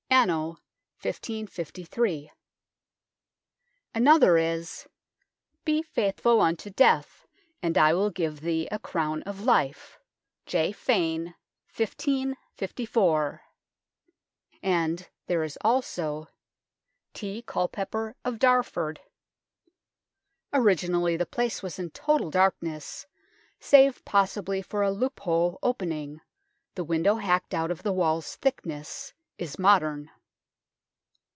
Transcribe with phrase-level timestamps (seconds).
[0.13, 0.59] Anno
[1.01, 2.31] 1553."
[3.95, 4.85] Another is:"
[5.65, 7.25] Be faithful unto deth,
[7.63, 9.99] and I wil give the a crowne of life.
[10.45, 10.73] J.
[10.73, 11.33] Fane.
[11.75, 13.41] 1554";
[14.61, 16.27] and there is also,"
[17.15, 17.41] T.
[17.41, 18.99] Culpeper of Darford."
[20.53, 23.07] Originally the place was in total darkness,
[23.61, 26.19] save possibly for a loophole opening;
[26.75, 30.07] the window hacked out of the wall's thickness is modern.